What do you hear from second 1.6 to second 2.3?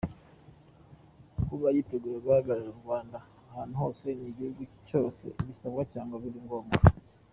yiteguye